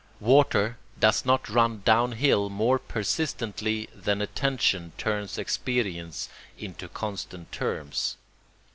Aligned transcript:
Water 0.19 0.79
does 0.99 1.25
not 1.25 1.47
run 1.47 1.83
down 1.85 2.13
hill 2.13 2.49
more 2.49 2.79
persistently 2.79 3.87
than 3.93 4.19
attention 4.19 4.93
turns 4.97 5.37
experience 5.37 6.27
into 6.57 6.87
constant 6.87 7.51
terms. 7.51 8.17